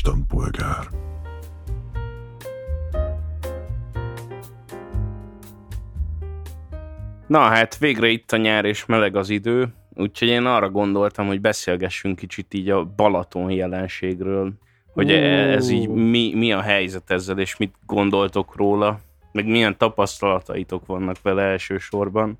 [0.00, 0.88] istenpolgár.
[7.26, 11.40] Na hát végre itt a nyár és meleg az idő, úgyhogy én arra gondoltam, hogy
[11.40, 14.52] beszélgessünk kicsit így a Balaton jelenségről,
[14.92, 15.52] hogy uh.
[15.52, 19.00] ez így mi, mi a helyzet ezzel, és mit gondoltok róla,
[19.32, 22.38] meg milyen tapasztalataitok vannak vele elsősorban.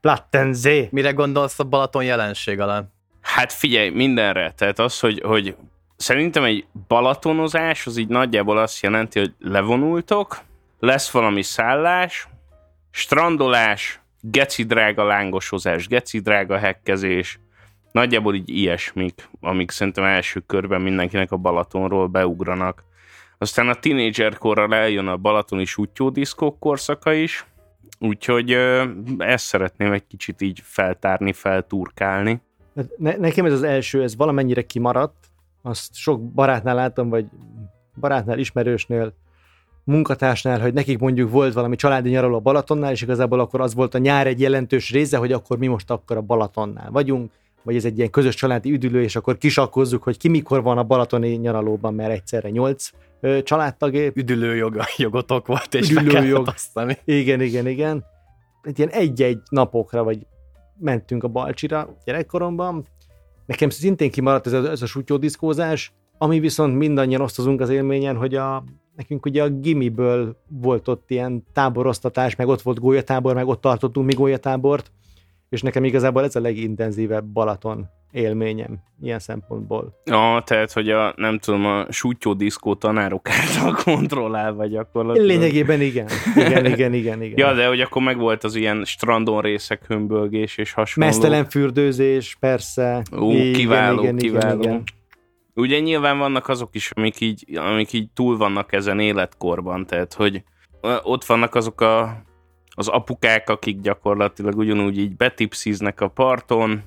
[0.00, 0.88] Plattenzé!
[0.90, 2.84] Mire gondolsz a Balaton jelenség alá?
[3.20, 4.52] Hát figyelj, mindenre.
[4.52, 5.56] Tehát az, hogy, hogy
[5.96, 10.38] szerintem egy balatonozás, az így nagyjából azt jelenti, hogy levonultok,
[10.78, 12.28] lesz valami szállás,
[12.90, 17.38] strandolás, geci drága lángosozás, geci drága hekkezés,
[17.92, 22.84] nagyjából így ilyesmik, amik szerintem első körben mindenkinek a Balatonról beugranak.
[23.38, 27.46] Aztán a tínédzserkorral eljön a Balatoni sutyódiszkók korszaka is,
[27.98, 28.52] úgyhogy
[29.18, 32.40] ezt szeretném egy kicsit így feltárni, felturkálni.
[32.96, 35.26] Ne, nekem ez az első, ez valamennyire kimaradt,
[35.66, 37.26] azt sok barátnál láttam, vagy
[38.00, 39.14] barátnál, ismerősnél,
[39.84, 43.94] munkatársnál, hogy nekik mondjuk volt valami családi nyaraló a Balatonnál, és igazából akkor az volt
[43.94, 47.84] a nyár egy jelentős része, hogy akkor mi most akkor a Balatonnál vagyunk, vagy ez
[47.84, 51.94] egy ilyen közös családi üdülő, és akkor kisakkozzuk, hogy ki mikor van a balatoni nyaralóban,
[51.94, 52.90] mert egyszerre nyolc
[53.42, 54.10] családtagé.
[54.14, 56.54] Üdülőjog, jogotok volt, és Üdülőjog.
[57.04, 58.04] Igen, igen, igen.
[58.62, 60.26] Egy ilyen egy-egy napokra, vagy
[60.78, 62.86] mentünk a Balcsira gyerekkoromban.
[63.46, 68.34] Nekem szintén kimaradt ez a, ez a sutyódiszkózás, ami viszont mindannyian osztozunk az élményen, hogy
[68.34, 68.64] a,
[68.96, 74.06] nekünk ugye a gimiből volt ott ilyen táborosztatás, meg ott volt gólyatábor, meg ott tartottunk
[74.06, 74.90] mi gólyatábort,
[75.56, 80.00] és nekem igazából ez a legintenzívebb Balaton élményem ilyen szempontból.
[80.04, 85.28] Ja, tehát, hogy a, nem tudom, a sútyó diszkó tanárok által kontrollálva gyakorlatilag.
[85.28, 86.08] Lényegében igen.
[86.36, 87.38] Igen, igen, igen, igen.
[87.38, 91.10] ja, de hogy akkor meg volt az ilyen strandon részek hömbölgés és hasonló.
[91.10, 93.02] Mesztelen fürdőzés, persze.
[93.18, 94.60] Ó, igen, kiváló, igen, kiváló.
[94.60, 94.82] Igen, igen.
[95.54, 100.42] Ugye nyilván vannak azok is, amik így, amik így túl vannak ezen életkorban, tehát hogy
[101.02, 102.24] ott vannak azok a,
[102.78, 106.82] az apukák, akik gyakorlatilag ugyanúgy így betipszíznek a parton,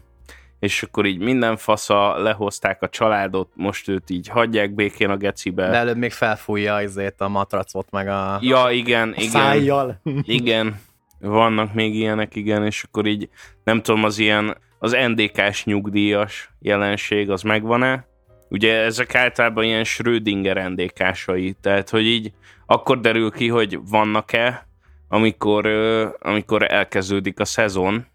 [0.59, 5.69] és akkor így minden fasza, lehozták a családot, most őt így hagyják békén a gecibe.
[5.69, 8.37] De előbb még felfújja azért a matracot, meg a...
[8.41, 9.29] Ja, igen, igen.
[9.29, 10.01] Szájjal.
[10.23, 10.79] Igen,
[11.19, 13.29] vannak még ilyenek, igen, és akkor így
[13.63, 18.07] nem tudom, az ilyen, az NDK-s nyugdíjas jelenség, az megvan-e?
[18.49, 22.31] Ugye ezek általában ilyen Schrödinger NDK-sai, tehát hogy így
[22.65, 24.68] akkor derül ki, hogy vannak-e,
[25.09, 25.65] amikor,
[26.19, 28.05] amikor elkezdődik a szezon,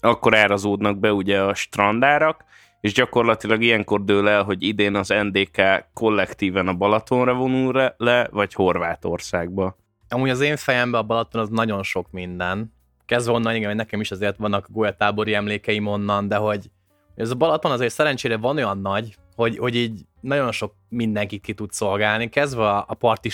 [0.00, 2.44] akkor árazódnak be ugye a strandárak,
[2.80, 5.62] és gyakorlatilag ilyenkor dől el, hogy idén az NDK
[5.94, 9.76] kollektíven a Balatonra vonul le, vagy Horvátországba.
[10.08, 12.72] Amúgy az én fejemben a Balaton az nagyon sok minden.
[13.06, 16.70] Kezdve onnan, igen, hogy nekem is azért vannak golyatábori emlékeim onnan, de hogy
[17.14, 21.54] ez a Balaton azért szerencsére van olyan nagy, hogy, hogy így nagyon sok mindenkit ki
[21.54, 23.30] tud szolgálni, kezdve a, parti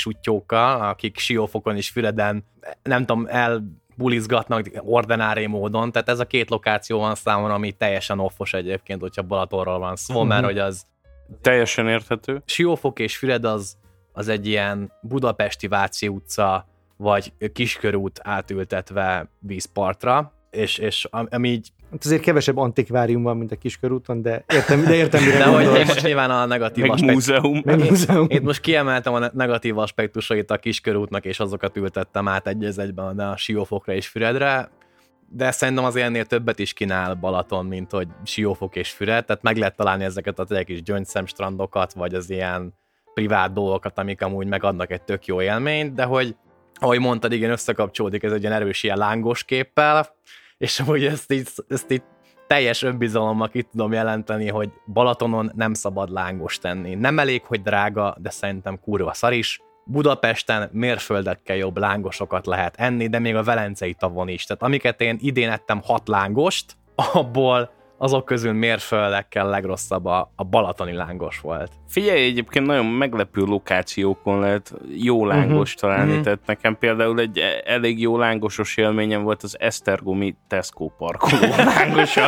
[0.47, 2.44] akik siófokon és Füreden,
[2.82, 3.62] nem tudom, el
[3.97, 9.22] bulizgatnak ordinári módon, tehát ez a két lokáció van számomra, ami teljesen offos egyébként, hogyha
[9.22, 10.28] Balatonról van szó, mm-hmm.
[10.28, 10.86] mert hogy az...
[11.41, 12.42] Teljesen érthető.
[12.47, 13.76] Siófok és Füred az,
[14.12, 16.66] az egy ilyen budapesti Váci utca,
[16.97, 23.56] vagy kiskörút átültetve vízpartra, és, és ami így Hát azért kevesebb antikvárium van, mint a
[23.56, 27.12] Kiskörúton, de értem, de értem mire De hogy én most nyilván a negatív Meg aspekt...
[27.12, 27.62] múzeum.
[27.65, 28.27] Meg múzeum.
[28.28, 33.37] Én most kiemeltem a negatív aspektusait a Kiskörútnak, és azokat ültettem át egy egyben a
[33.37, 34.71] Siófokra és Füredre,
[35.28, 39.56] de szerintem azért ennél többet is kínál Balaton, mint hogy Siófok és Füred, tehát meg
[39.56, 42.75] lehet találni ezeket a kis gyöngyszemstrandokat, vagy az ilyen
[43.15, 46.37] privát dolgokat, amik amúgy megadnak egy tök jó élményt, de hogy
[46.75, 50.06] ahogy mondtad, igen, összekapcsolódik ez egy ilyen erős ilyen lángos képpel,
[50.59, 52.03] és amúgy ezt így, ezt így
[52.47, 56.94] teljes önbizalommal ki tudom jelenteni, hogy Balatonon nem szabad lángos tenni.
[56.94, 59.60] Nem elég, hogy drága, de szerintem kurva szar is.
[59.84, 64.44] Budapesten mérföldekkel jobb lángosokat lehet enni, de még a Velencei tavon is.
[64.44, 70.92] Tehát amiket én idén ettem hat lángost, abból azok közül mérföldekkel legrosszabb a, a balatoni
[70.92, 71.72] lángos volt.
[71.89, 75.91] Figyelj, egyébként nagyon meglepő lokációkon lehet jó lángos uh-huh.
[75.91, 76.24] találni, uh-huh.
[76.24, 82.27] tehát nekem például egy elég jó lángosos élményem volt az Esztergomi Tesco parkoló lángosa.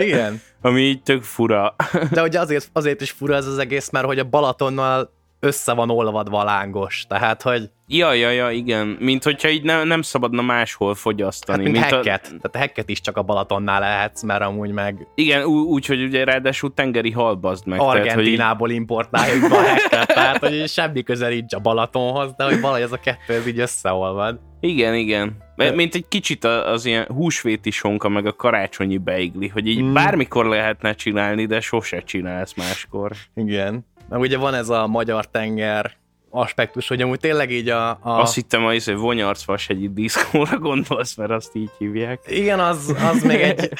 [0.00, 0.40] Igen.
[0.60, 1.74] Ami így tök fura.
[2.10, 5.10] De hogy azért, azért is fura ez az egész, mert hogy a Balatonnal
[5.44, 7.70] össze van olvadva a lángos, tehát hogy...
[7.86, 8.96] Ja, ja, ja, igen.
[9.00, 11.62] Mint hogyha így ne, nem szabadna máshol fogyasztani.
[11.62, 12.24] Hát, mint, mint hekket.
[12.24, 12.48] A...
[12.48, 15.06] Tehát hekket is csak a Balatonnál lehetsz, mert amúgy meg...
[15.14, 17.80] Igen, úgy, hogy ugye ráadásul tengeri halbazd meg.
[17.80, 18.70] Argentinából tehát, hogy...
[18.70, 23.00] importáljuk a hekket, tehát hogy semmi közel így a Balatonhoz, de hogy valahogy ez a
[23.00, 24.40] kettő ez így összeolvad.
[24.60, 25.36] Igen, igen.
[25.74, 29.92] Mint egy kicsit az ilyen húsvéti sonka, meg a karácsonyi beigli, hogy így mm.
[29.92, 33.12] bármikor lehetne csinálni, de sose csinálsz máskor.
[33.34, 33.86] Igen.
[34.12, 35.92] Meg ugye van ez a magyar tenger
[36.30, 37.90] aspektus, hogy amúgy tényleg így a...
[37.90, 37.98] a...
[38.02, 42.20] Azt hittem, hogy ez Vonyarc egy diszkóra gondolsz, mert azt így hívják.
[42.26, 43.72] Igen, az, az még egy...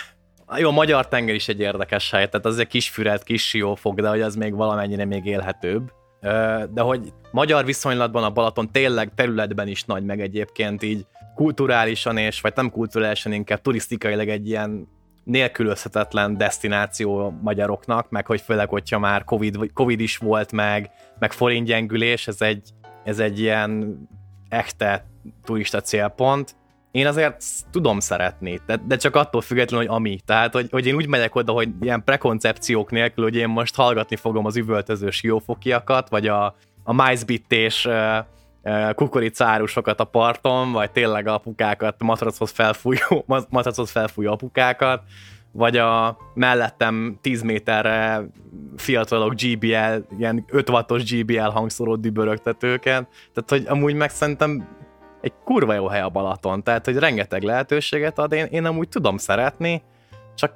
[0.56, 4.00] Jó, a magyar tenger is egy érdekes hely, tehát az egy kis füred, kis siófok,
[4.00, 5.90] de hogy az még valamennyire még élhetőbb.
[6.70, 12.40] De hogy magyar viszonylatban a Balaton tényleg területben is nagy, meg egyébként így kulturálisan és,
[12.40, 14.88] vagy nem kulturálisan, inkább turisztikailag egy ilyen
[15.24, 22.28] nélkülözhetetlen destináció magyaroknak, meg hogy főleg, hogyha már COVID, COVID is volt meg, meg forintgyengülés,
[22.28, 22.70] ez egy,
[23.04, 23.98] ez egy ilyen
[24.48, 25.06] echte
[25.44, 26.56] turista célpont.
[26.90, 30.19] Én azért tudom szeretni, de, de csak attól függetlenül, hogy ami.
[30.24, 34.16] Tehát, hogy, hogy én úgy megyek oda, hogy ilyen prekoncepciók nélkül, hogy én most hallgatni
[34.16, 37.88] fogom az üvöltözős jófokiakat, vagy a, a májzbittés
[38.94, 45.02] kukoricárusokat a parton, vagy tényleg apukákat, matracot felfújó, matracot felfújó apukákat,
[45.52, 48.22] vagy a mellettem 10 méterre
[48.76, 54.68] fiatalok GBL, ilyen 5 wattos GBL hangszoró dübörögtetőket, tehát hogy amúgy meg szerintem
[55.20, 59.16] egy kurva jó hely a Balaton, tehát hogy rengeteg lehetőséget ad, én, én amúgy tudom
[59.16, 59.82] szeretni,
[60.34, 60.55] csak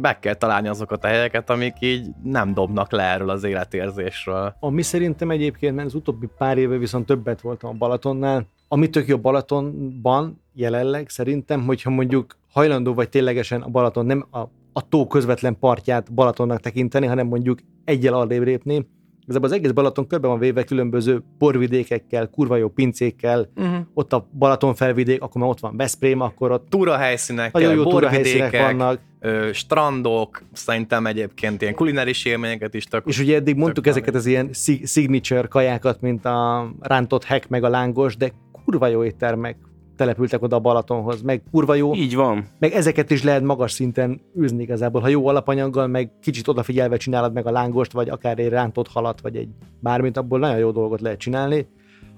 [0.00, 4.54] be kell találni azokat a helyeket, amik így nem dobnak le erről az életérzésről.
[4.60, 9.06] Ami szerintem egyébként, mert az utóbbi pár éve viszont többet voltam a Balatonnál, ami tök
[9.06, 14.38] jó Balatonban jelenleg szerintem, hogyha mondjuk hajlandó vagy ténylegesen a Balaton nem a,
[14.72, 18.86] a tó közvetlen partját Balatonnak tekinteni, hanem mondjuk egyel arrébb lépni,
[19.26, 23.76] Igazából az egész Balaton körbe van véve különböző porvidékekkel, kurva jó pincékkel, uh-huh.
[23.94, 28.58] ott a Balaton felvidék, akkor már ott van Veszprém, akkor ott túrahelyszínek, nagyon jó túrahelyszínek
[28.58, 29.00] vannak.
[29.20, 33.02] Ö, strandok, szerintem egyébként ilyen kulináris élményeket is tök.
[33.06, 34.50] És ugye eddig mondtuk ezeket az ilyen
[34.84, 38.32] signature kajákat, mint a rántott hek meg a lángos, de
[38.64, 39.56] kurva jó éttermek,
[39.96, 41.94] települtek oda a Balatonhoz, meg kurva jó.
[41.94, 42.46] Így van.
[42.58, 45.00] Meg ezeket is lehet magas szinten űzni igazából.
[45.00, 49.20] Ha jó alapanyaggal, meg kicsit odafigyelve csinálod meg a lángost, vagy akár egy rántott halat,
[49.20, 49.48] vagy egy
[49.80, 51.66] bármit, abból nagyon jó dolgot lehet csinálni.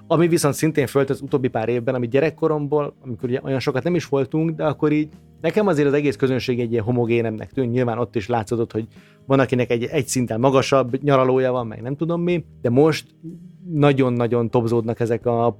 [0.06, 3.94] Ami viszont szintén fölt az utóbbi pár évben, ami gyerekkoromból, amikor ugye olyan sokat nem
[3.94, 5.08] is voltunk, de akkor így
[5.40, 7.72] nekem azért az egész közönség egy ilyen homogénemnek tűnt.
[7.72, 8.86] Nyilván ott is látszott, hogy
[9.28, 13.06] van, akinek egy, egy szinten magasabb nyaralója van, meg nem tudom mi, de most
[13.72, 15.58] nagyon-nagyon topzódnak ezek a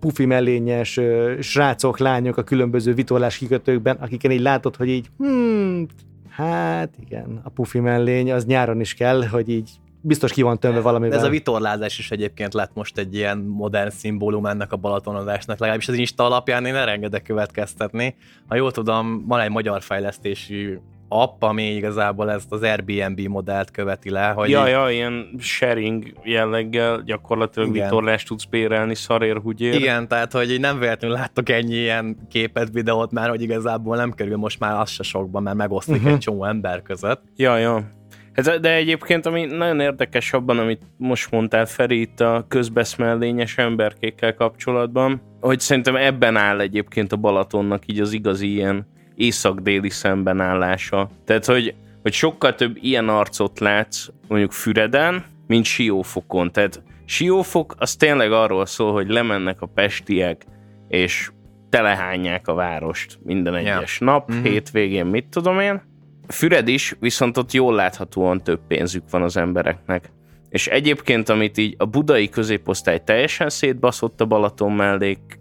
[0.00, 1.00] pufi mellényes
[1.40, 5.86] srácok, lányok a különböző vitorlás kikötőkben, akiken így látod, hogy így hmm,
[6.28, 9.70] hát igen, a pufi mellény az nyáron is kell, hogy így
[10.00, 11.18] biztos ki van tömve valamivel.
[11.18, 15.88] Ez a vitorlázás is egyébként lett most egy ilyen modern szimbólum ennek a Balatonozásnak, legalábbis
[15.88, 18.16] az Insta alapján én engedek következtetni.
[18.46, 20.78] Ha jól tudom, van egy magyar fejlesztésű
[21.20, 24.28] app, ami igazából ezt az Airbnb modellt követi le.
[24.28, 27.84] Hogy ja, ja, ilyen sharing jelleggel gyakorlatilag Igen.
[27.84, 29.74] vitorlást tudsz bérelni szarér húgyér.
[29.74, 34.36] Igen, tehát hogy nem véletlenül láttok ennyi ilyen képet, videót már, hogy igazából nem kerül
[34.36, 36.12] most már az se sokba, mert megosztik uh-huh.
[36.12, 37.22] egy csomó ember között.
[37.36, 38.00] Ja, ja.
[38.32, 44.34] Ez, de egyébként, ami nagyon érdekes abban, amit most mondtál Feri itt a közbeszmellényes emberkékkel
[44.34, 51.10] kapcsolatban, hogy szerintem ebben áll egyébként a Balatonnak így az igazi ilyen észak-déli szembenállása.
[51.24, 56.52] Tehát, hogy, hogy sokkal több ilyen arcot látsz mondjuk Füreden, mint Siófokon.
[56.52, 60.44] Tehát Siófok az tényleg arról szól, hogy lemennek a pestiek,
[60.88, 61.30] és
[61.68, 64.14] telehányják a várost minden egyes yeah.
[64.14, 64.42] nap, mm-hmm.
[64.42, 65.82] hétvégén, mit tudom én.
[66.28, 70.10] Füred is, viszont ott jól láthatóan több pénzük van az embereknek.
[70.48, 75.38] És egyébként, amit így a budai középosztály teljesen szétbaszott a Balaton mellék,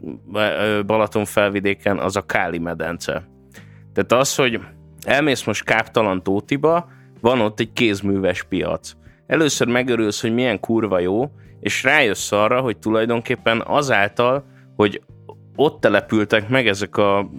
[0.86, 3.28] Balaton felvidéken, az a Káli medence.
[3.94, 4.60] Tehát az, hogy
[5.06, 6.90] elmész most káptalan Tótiba,
[7.22, 8.92] van ott egy kézműves piac.
[9.28, 14.46] Először megörülsz, hogy milyen kurva jó, és rájössz arra, hogy tulajdonképpen azáltal,
[14.76, 15.02] hogy
[15.56, 17.30] ott települtek meg ezek a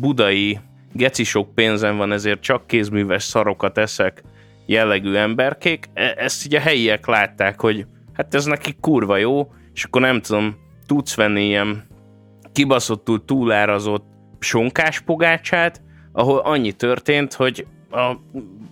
[0.00, 0.60] budai
[0.92, 4.22] geci sok pénzem van, ezért csak kézműves szarokat eszek
[4.66, 9.84] jellegű emberkék, e- ezt így a helyiek látták, hogy hát ez neki kurva jó, és
[9.84, 11.86] akkor nem tudom, tudsz venni ilyen
[12.52, 14.04] kibaszottul túlárazott
[14.38, 18.16] sonkás pogácsát, ahol annyi történt, hogy a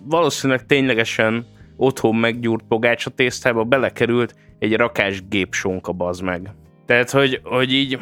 [0.03, 1.45] valószínűleg ténylegesen
[1.77, 6.49] otthon meggyúrt pogácsa tésztába belekerült egy rakás gépsonka, bazd meg.
[6.85, 7.99] Tehát, hogy, hogy így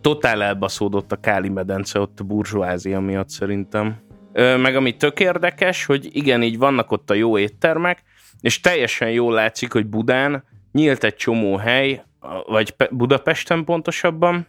[0.00, 3.96] totál elbaszódott a Káli medence ott a burzsóázia miatt szerintem.
[4.32, 8.02] Ö, meg ami tök érdekes, hogy igen, így vannak ott a jó éttermek,
[8.40, 12.02] és teljesen jól látszik, hogy Budán nyílt egy csomó hely,
[12.46, 14.46] vagy Budapesten pontosabban,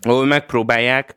[0.00, 1.16] ahol megpróbálják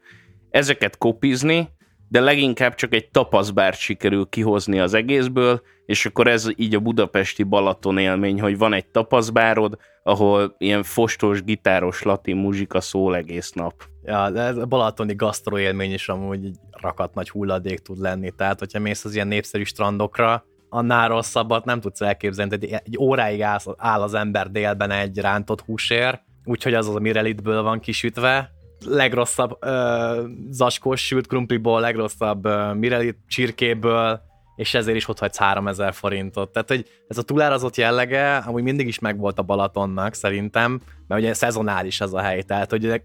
[0.49, 1.69] ezeket kopizni,
[2.09, 7.43] de leginkább csak egy tapaszbárt sikerül kihozni az egészből, és akkor ez így a budapesti
[7.43, 13.73] Balaton élmény, hogy van egy tapaszbárod, ahol ilyen fostos, gitáros latin muzsika szól egész nap.
[14.03, 18.59] Ja, de ez a balatoni gasztro élmény is amúgy rakat nagy hulladék tud lenni, tehát
[18.59, 23.41] hogyha mész az ilyen népszerű strandokra, annál rosszabbat nem tudsz elképzelni, tehát egy óráig
[23.77, 28.51] áll, az ember délben egy rántott húsér, úgyhogy az az a mirelitből van kisütve,
[28.85, 34.21] legrosszabb ö, zacskós sült krumpliból, legrosszabb ö, mirelit csirkéből,
[34.55, 36.51] és ezért is ott hagysz 3000 forintot.
[36.51, 41.33] Tehát, hogy ez a túlárazott jellege amúgy mindig is megvolt a Balatonnak szerintem, mert ugye
[41.33, 43.01] szezonális ez a hely, tehát hogy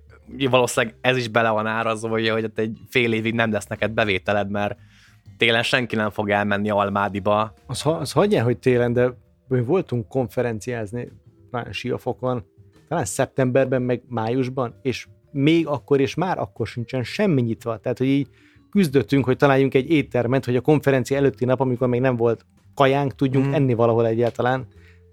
[0.51, 4.51] valószínűleg ez is bele van árazva, hogy, hogy egy fél évig nem lesz neked bevételed,
[4.51, 4.77] mert
[5.37, 7.55] télen senki nem fog elmenni Almádiba.
[7.67, 9.15] Az, az hagyjál, hogy télen, de
[9.49, 11.09] mi voltunk konferenciázni
[11.51, 12.45] talán Siafokon,
[12.89, 17.77] talán szeptemberben, meg májusban, és még akkor és már akkor sincsen semmi nyitva.
[17.77, 18.29] Tehát, hogy így
[18.71, 23.15] küzdöttünk, hogy találjunk egy éttermet, hogy a konferencia előtti nap, amikor még nem volt kajánk,
[23.15, 23.53] tudjunk mm.
[23.53, 24.67] enni valahol egyáltalán,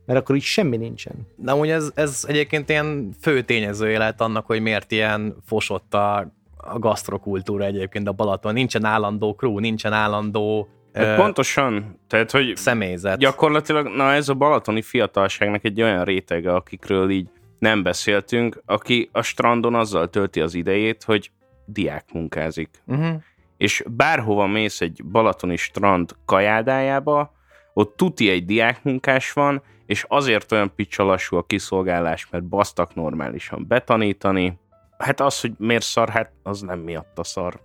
[0.06, 1.14] mert akkor így semmi nincsen.
[1.36, 6.18] De amúgy ez, ez egyébként ilyen fő tényezője lehet annak, hogy miért ilyen fosott a,
[6.58, 8.54] a gasztrokultúra egyébként a Balaton.
[8.54, 13.20] Nincsen állandó crew, nincsen állandó Hát pontosan, tehát hogy személyzet.
[13.20, 17.28] Gyakorlatilag, na ez a balatoni fiatalságnak egy olyan rétege, akikről így
[17.62, 21.32] nem beszéltünk, aki a strandon azzal tölti az idejét, hogy
[21.66, 22.70] diák munkázik.
[22.86, 23.22] Uh-huh
[23.62, 27.34] és bárhova mész egy balatoni strand kajádájába,
[27.74, 34.60] ott tuti egy diákmunkás van, és azért olyan picsalassú a kiszolgálás, mert basztak normálisan betanítani.
[34.98, 37.62] Hát az, hogy miért szar, hát az nem miatt a szar.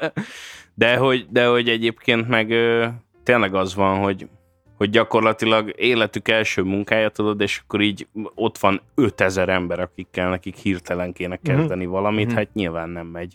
[0.74, 2.54] de, hogy, de hogy egyébként meg
[3.22, 4.28] tényleg az van, hogy,
[4.80, 10.56] hogy gyakorlatilag életük első munkája tudod, és akkor így ott van 5000 ember, akikkel nekik
[10.56, 11.52] hirtelen kéne mhm.
[11.56, 11.92] kezdeni mm-hmm.
[11.92, 12.36] valamit, mm-hmm.
[12.36, 13.34] hát nyilván nem megy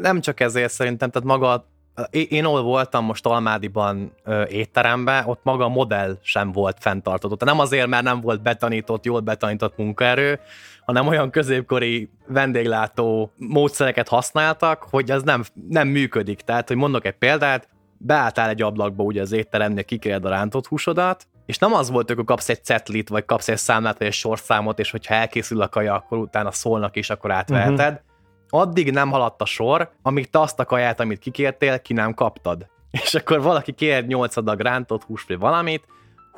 [0.00, 1.66] nem csak ezért szerintem, tehát maga
[2.10, 7.38] én ahol voltam most Almádiban ö, étteremben, ott maga a modell sem volt fenntartott.
[7.38, 10.40] Tehát nem azért, mert nem volt betanított, jól betanított munkaerő,
[10.84, 16.40] hanem olyan középkori vendéglátó módszereket használtak, hogy ez nem, nem működik.
[16.40, 17.68] Tehát, hogy mondok egy példát,
[18.02, 22.24] beálltál egy ablakba ugye az étteremnél, kikéred a rántott húsodat, és nem az volt, hogy
[22.24, 25.94] kapsz egy cetlit, vagy kapsz egy számlát, vagy egy sorszámot, és hogyha elkészül a kaja,
[25.94, 28.08] akkor utána szólnak, és akkor átveheted, uh-huh
[28.50, 32.66] addig nem haladt a sor, amíg te azt a kaját, amit kikértél, ki nem kaptad.
[32.90, 35.84] És akkor valaki kér 8 adag rántott hús vagy valamit,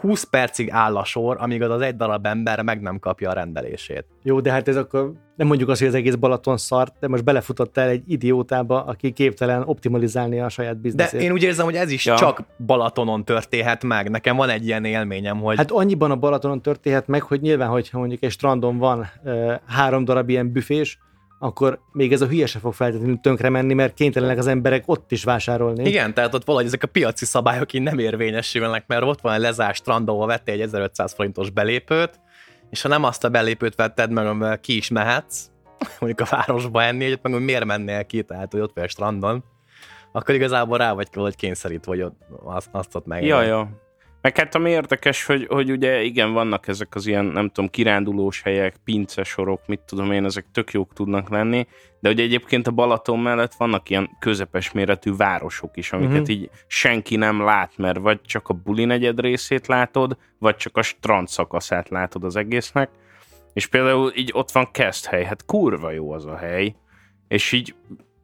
[0.02, 3.32] 20 percig áll a sor, amíg az az egy darab ember meg nem kapja a
[3.32, 4.06] rendelését.
[4.23, 7.25] Jó, de hát ez akkor nem mondjuk azt, hogy az egész Balaton szart, de most
[7.25, 11.21] belefutottál egy idiótába, aki képtelen optimalizálni a saját bizniszét.
[11.21, 12.16] De én úgy érzem, hogy ez is ja.
[12.16, 14.11] csak Balatonon történhet meg.
[14.11, 15.56] Nekem van egy ilyen élményem, hogy...
[15.56, 20.04] Hát annyiban a Balatonon történhet meg, hogy nyilván, hogyha mondjuk egy strandon van e, három
[20.04, 20.99] darab ilyen büfés,
[21.42, 25.12] akkor még ez a hülye se fog feltétlenül tönkre menni, mert kénytelenek az emberek ott
[25.12, 25.88] is vásárolni.
[25.88, 29.40] Igen, tehát ott valahogy ezek a piaci szabályok így nem érvényesülnek, mert ott van egy
[29.40, 32.20] lezárt strand, ahol vettél egy 1500 forintos belépőt,
[32.70, 35.46] és ha nem azt a belépőt vetted meg, amivel ki is mehetsz,
[36.00, 38.88] mondjuk a városba enni, hogy meg hogy miért mennél ki, tehát hogy ott vagy a
[38.88, 39.44] strandon,
[40.12, 43.25] akkor igazából rá vagy, hogy kényszerít, vagy ott azt, azt ott meg.
[43.25, 43.68] Ja, ja.
[44.23, 48.43] Meg hát ami érdekes, hogy, hogy ugye igen, vannak ezek az ilyen, nem tudom, kirándulós
[48.43, 51.67] helyek, pincesorok, mit tudom én, ezek tök jók tudnak lenni,
[52.00, 56.31] de ugye egyébként a Balaton mellett vannak ilyen közepes méretű városok is, amiket uh-huh.
[56.31, 60.83] így senki nem lát, mert vagy csak a buli negyed részét látod, vagy csak a
[60.83, 62.91] strand szakaszát látod az egésznek,
[63.52, 66.75] és például így ott van Keszthely, hát kurva jó az a hely,
[67.29, 67.75] és így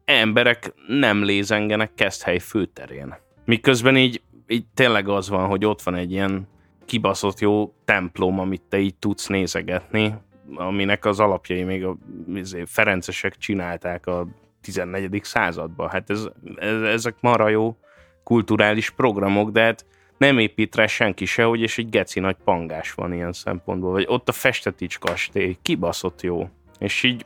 [0.05, 3.15] emberek nem lézengenek Keszthely főterén.
[3.45, 6.47] Miközben így így tényleg az van, hogy ott van egy ilyen
[6.85, 10.13] kibaszott jó templom, amit te így tudsz nézegetni,
[10.55, 11.97] aminek az alapjai még a
[12.33, 14.27] izé, Ferencesek csinálták a
[14.61, 15.19] 14.
[15.23, 15.89] században.
[15.89, 17.77] Hát ez, ez, ezek mara jó
[18.23, 19.85] kulturális programok, de hát
[20.17, 23.91] nem épít rá senki sehogy, és egy geci nagy pangás van ilyen szempontból.
[23.91, 26.49] Vagy ott a Festetics kastély, kibaszott jó.
[26.79, 27.25] És így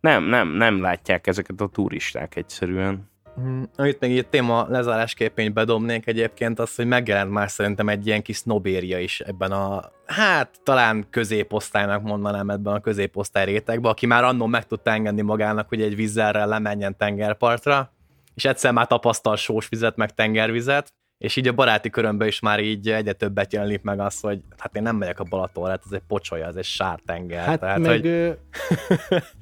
[0.00, 3.12] nem, nem, nem látják ezeket a turisták egyszerűen.
[3.40, 8.22] Mm, amit még itt téma lezárásképpen bedobnék egyébként az, hogy megjelent már szerintem egy ilyen
[8.22, 14.24] kis snobéria is ebben a, hát talán középosztálynak mondanám ebben a középosztály rétegben, aki már
[14.24, 17.92] annól meg tudta engedni magának, hogy egy vízzelrel lemenjen tengerpartra,
[18.34, 22.60] és egyszer már tapasztal sós vizet, meg tengervizet, és így a baráti körömben is már
[22.60, 25.92] így egyre többet jelenik meg az, hogy hát én nem megyek a Balatonra, hát ez
[25.92, 27.44] egy pocsolya, ez egy sártenger.
[27.44, 28.38] Hát Tehát, meg hogy...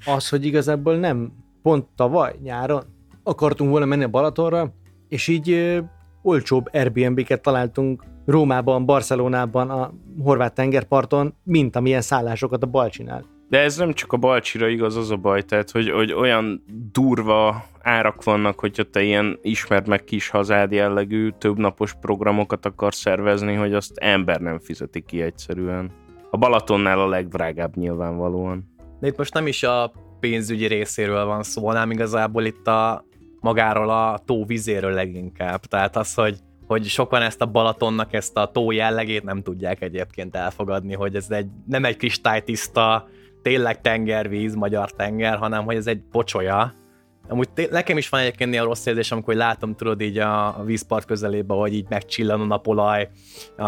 [0.16, 1.32] az, hogy igazából nem
[1.62, 2.91] pont tavaly nyáron
[3.22, 4.72] akartunk volna menni a Balatonra,
[5.08, 5.78] és így
[6.22, 13.24] olcsóbb Airbnb-ket találtunk Rómában, Barcelonában, a horvát tengerparton, mint amilyen szállásokat a Balcsinál.
[13.48, 17.64] De ez nem csak a Balcsira igaz, az a baj, tehát hogy, hogy olyan durva
[17.82, 23.74] árak vannak, hogyha te ilyen ismert meg kis hazád jellegű többnapos programokat akar szervezni, hogy
[23.74, 25.90] azt ember nem fizeti ki egyszerűen.
[26.30, 28.64] A Balatonnál a legdrágább nyilvánvalóan.
[29.00, 33.04] De itt most nem is a pénzügyi részéről van szó, hanem igazából itt a
[33.42, 35.60] magáról a tó vizéről leginkább.
[35.60, 40.36] Tehát az, hogy, hogy sokan ezt a Balatonnak, ezt a tó jellegét nem tudják egyébként
[40.36, 43.08] elfogadni, hogy ez egy, nem egy kristálytiszta,
[43.42, 46.72] tényleg tengervíz, magyar tenger, hanem hogy ez egy pocsolya,
[47.28, 50.64] Amúgy té- nekem is van egyébként néha rossz érzés, amikor látom, tudod így a, a
[50.64, 53.08] vízpart közelébe, hogy így megcsillan a napolaj
[53.56, 53.64] a,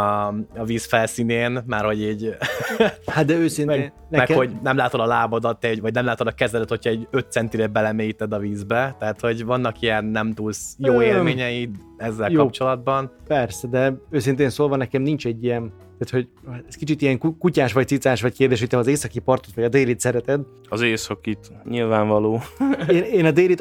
[0.56, 2.36] a víz felszínén, már hogy így...
[3.06, 3.78] Hát de őszintén...
[3.78, 7.08] meg, meg, hogy nem látod a lábadat, egy, vagy nem látod a kezedet, hogyha egy
[7.10, 12.42] 5 centire belemélyíted a vízbe, tehát hogy vannak ilyen nem túl jó élményeid ezzel jó.
[12.42, 13.12] kapcsolatban.
[13.26, 16.28] Persze, de őszintén szólva nekem nincs egy ilyen tehát, hogy
[16.68, 19.68] ez kicsit ilyen kutyás vagy cicás vagy kérdés, hogy te az északi partot vagy a
[19.68, 20.40] délit szereted.
[20.68, 22.40] Az északit, nyilvánvaló.
[22.88, 23.60] én, én a, délit,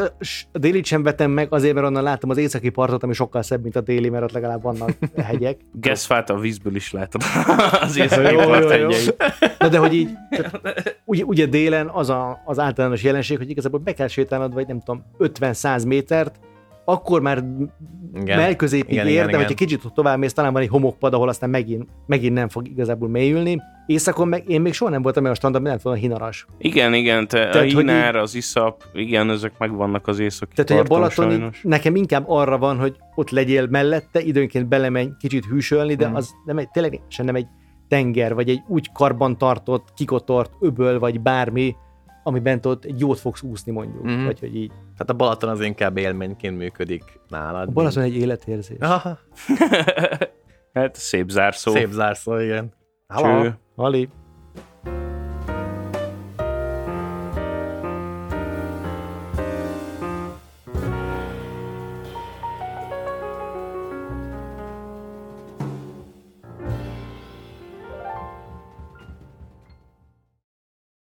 [0.52, 3.62] a délit sem vetem meg, azért, mert onnan látom az északi partot, ami sokkal szebb,
[3.62, 4.90] mint a déli, mert ott legalább vannak
[5.25, 5.58] hegyek.
[5.72, 7.22] Geszfát a vízből is látod
[7.82, 8.98] az északi jó, part jó, jó.
[9.60, 13.80] Na de hogy így, tehát, ugye, ugye délen az a, az általános jelenség, hogy igazából
[13.80, 16.40] be kell sétálnod, vagy nem tudom, 50-100 métert,
[16.86, 17.44] akkor már
[18.13, 18.38] igen.
[18.38, 21.50] melközépig igen, ér, igen, de hogyha kicsit tovább mész, talán van egy homokpad, ahol aztán
[21.50, 23.58] megint, megint nem fog igazából mélyülni.
[23.86, 26.46] Északon meg én még soha nem voltam olyan standard, nem tudom, a hinaras.
[26.58, 30.78] Igen, igen, te Tehát, a hinár, az iszap, igen, ezek megvannak az északi Tehát, parton,
[30.78, 31.62] hogy a Balaton sajnos.
[31.63, 36.16] nekem inkább arra van, hogy ott legyél mellette, időnként belemenj kicsit hűsölni, de hmm.
[36.16, 37.48] az nem egy, tényleg sem nem egy
[37.88, 41.75] tenger, vagy egy úgy karban tartott, kikotort öböl, vagy bármi,
[42.24, 44.25] amiben ott egy jót fogsz úszni mondjuk, mm-hmm.
[44.25, 44.72] vagy hogy így.
[44.98, 47.68] Hát a Balaton az inkább élményként működik nálad.
[47.68, 48.15] A Balaton mint...
[48.15, 48.77] egy életérzés.
[50.74, 51.72] hát szép zárszó.
[51.72, 52.74] Szép zárszó, igen.
[53.18, 53.58] Cső.
[53.75, 54.10] Ali.